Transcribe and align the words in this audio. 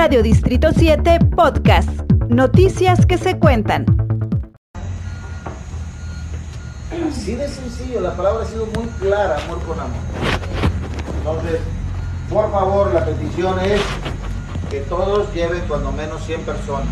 Radio 0.00 0.22
Distrito 0.22 0.68
7 0.72 1.18
Podcast. 1.36 1.90
Noticias 2.28 3.04
que 3.04 3.18
se 3.18 3.36
cuentan. 3.36 3.84
Así 7.10 7.34
de 7.34 7.48
sencillo, 7.48 8.00
la 8.02 8.12
palabra 8.12 8.44
ha 8.44 8.46
sido 8.46 8.66
muy 8.66 8.86
clara, 9.00 9.38
amor 9.44 9.60
con 9.64 9.80
amor. 9.80 9.98
Entonces, 11.18 11.60
por 12.30 12.48
favor, 12.52 12.94
la 12.94 13.04
petición 13.04 13.58
es 13.58 13.80
que 14.70 14.82
todos 14.82 15.34
lleven 15.34 15.62
cuando 15.66 15.90
menos 15.90 16.22
100 16.26 16.42
personas. 16.42 16.86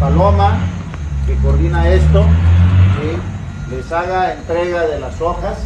Paloma, 0.00 0.58
que 1.24 1.36
coordina 1.36 1.88
esto, 1.88 2.24
les 3.70 3.92
haga 3.92 4.34
entrega 4.34 4.88
de 4.88 4.98
las 4.98 5.20
hojas. 5.20 5.56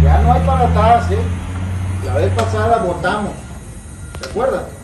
Ya 0.00 0.20
no 0.20 0.32
hay 0.32 0.46
para 0.46 0.68
atrás, 0.68 1.10
¿eh? 1.10 1.18
La 2.06 2.14
vez 2.14 2.32
pasada 2.34 2.84
votamos, 2.84 3.32
¿se 4.22 4.30
acuerdan? 4.30 4.77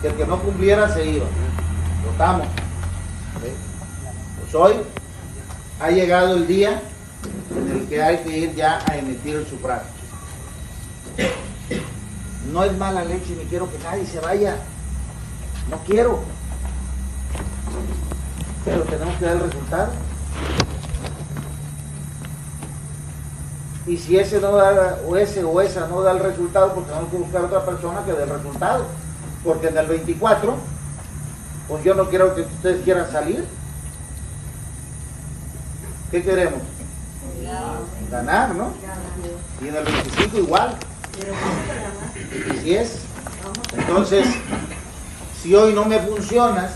Que 0.00 0.08
el 0.08 0.14
que 0.14 0.26
no 0.26 0.38
cumpliera 0.40 0.92
se 0.92 1.04
iba. 1.06 1.26
Votamos. 2.06 2.46
Pues 4.40 4.54
hoy 4.54 4.74
ha 5.80 5.90
llegado 5.90 6.36
el 6.36 6.46
día 6.46 6.82
en 7.50 7.70
el 7.70 7.88
que 7.88 8.02
hay 8.02 8.18
que 8.18 8.38
ir 8.38 8.54
ya 8.54 8.82
a 8.90 8.96
emitir 8.96 9.36
el 9.36 9.46
sufragio. 9.46 9.90
No 12.52 12.64
es 12.64 12.76
mala 12.76 13.04
leche 13.04 13.36
ni 13.36 13.44
quiero 13.44 13.70
que 13.70 13.78
nadie 13.78 14.06
se 14.06 14.20
vaya. 14.20 14.56
No 15.70 15.78
quiero. 15.86 16.20
Pero 18.64 18.82
tenemos 18.82 19.14
que 19.16 19.24
dar 19.24 19.36
el 19.36 19.42
resultado. 19.42 19.92
Y 23.86 23.96
si 23.96 24.18
ese 24.18 24.40
no 24.40 24.52
da, 24.52 24.98
o 25.06 25.16
ese 25.16 25.42
o 25.42 25.60
esa 25.60 25.86
no 25.88 26.02
da 26.02 26.12
el 26.12 26.18
resultado, 26.20 26.74
pues 26.74 26.86
tenemos 26.86 27.10
que 27.10 27.16
buscar 27.16 27.44
otra 27.44 27.64
persona 27.64 28.04
que 28.04 28.12
dé 28.12 28.22
el 28.22 28.28
resultado. 28.30 28.86
Porque 29.44 29.68
en 29.68 29.78
el 29.78 29.86
24, 29.86 30.54
pues 31.68 31.84
yo 31.84 31.94
no 31.94 32.08
quiero 32.08 32.34
que 32.34 32.42
ustedes 32.42 32.82
quieran 32.84 33.10
salir. 33.10 33.44
¿Qué 36.10 36.22
queremos? 36.22 36.60
Ganar, 38.10 38.54
¿no? 38.54 38.72
Y 39.62 39.68
en 39.68 39.76
el 39.76 39.84
25 39.84 40.38
igual. 40.38 40.76
Así 42.50 42.74
es. 42.74 42.98
Entonces, 43.76 44.26
si 45.42 45.54
hoy 45.54 45.72
no 45.72 45.84
me 45.84 45.98
funcionas, 46.00 46.72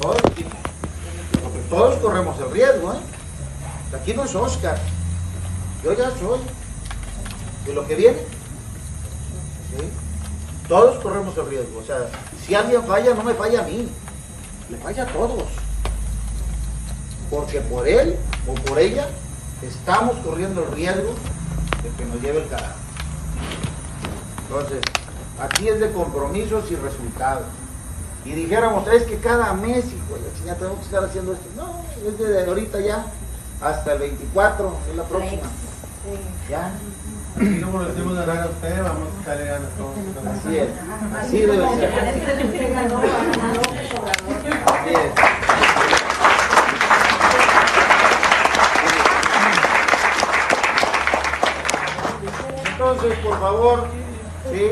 todos, 0.00 0.20
todos 1.68 1.98
corremos 2.00 2.38
el 2.40 2.50
riesgo, 2.50 2.92
¿eh? 2.92 2.98
Aquí 4.00 4.14
no 4.14 4.24
es 4.24 4.34
Oscar. 4.34 4.78
Yo 5.82 5.92
ya 5.92 6.10
soy. 6.10 6.40
De 7.66 7.74
lo 7.74 7.86
que 7.86 7.94
viene. 7.94 8.18
¿sí? 9.76 10.09
Todos 10.70 11.02
corremos 11.02 11.36
el 11.36 11.48
riesgo. 11.48 11.80
O 11.80 11.84
sea, 11.84 12.08
si 12.46 12.54
alguien 12.54 12.84
falla, 12.84 13.12
no 13.12 13.24
me 13.24 13.34
falla 13.34 13.62
a 13.62 13.64
mí. 13.64 13.88
Le 14.68 14.76
falla 14.76 15.02
a 15.02 15.06
todos. 15.06 15.42
Porque 17.28 17.60
por 17.62 17.88
él 17.88 18.16
o 18.46 18.54
por 18.54 18.78
ella 18.78 19.08
estamos 19.62 20.16
corriendo 20.18 20.62
el 20.62 20.70
riesgo 20.70 21.12
de 21.82 21.90
que 21.98 22.04
nos 22.04 22.22
lleve 22.22 22.44
el 22.44 22.48
carajo. 22.48 22.78
Entonces, 24.42 24.80
aquí 25.40 25.68
es 25.68 25.80
de 25.80 25.90
compromisos 25.90 26.70
y 26.70 26.76
resultados. 26.76 27.46
Y 28.24 28.30
dijéramos, 28.34 28.86
es 28.86 29.02
que 29.02 29.18
cada 29.18 29.52
mes, 29.54 29.86
hijo, 29.86 30.18
ya 30.46 30.54
tenemos 30.54 30.78
que 30.78 30.84
estar 30.84 31.02
haciendo 31.02 31.32
esto. 31.32 31.46
No, 31.56 31.84
es 32.08 32.16
de 32.16 32.44
ahorita 32.46 32.78
ya 32.78 33.06
hasta 33.60 33.94
el 33.94 33.98
24, 33.98 34.72
es 34.88 34.96
la 34.96 35.02
próxima. 35.02 35.42
Ya. 36.48 36.70
Y 37.38 37.44
no 37.44 37.70
por 37.70 37.86
decimos 37.86 38.18
de 38.18 38.26
ganar 38.26 38.44
a 38.44 38.48
usted, 38.48 38.82
vamos 38.82 39.08
a 39.08 39.22
echarle 39.22 39.46
ganas 39.46 39.70
todos. 39.76 39.94
Así 40.36 40.58
es. 40.58 40.68
Así 41.18 41.38
debe 41.40 41.56
ser. 41.56 41.94
Así 44.66 44.94
es. 44.94 45.12
Entonces, 52.72 53.18
por 53.18 53.38
favor, 53.38 53.86
¿sí? 54.50 54.70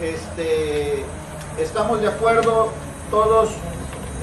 este, 0.00 1.04
estamos 1.58 2.00
de 2.00 2.08
acuerdo 2.08 2.70
todos 3.10 3.50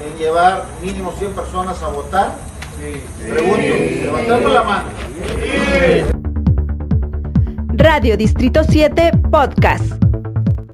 en 0.04 0.18
llevar 0.18 0.64
mínimo 0.82 1.12
100 1.18 1.32
personas 1.32 1.82
a 1.82 1.88
votar. 1.88 2.32
Pregunto, 3.26 3.60
levantando 4.04 4.48
la 4.50 4.62
mano. 4.62 6.17
Radio 7.88 8.16
Distrito 8.16 8.62
7 8.62 9.12
Podcast. 9.30 10.07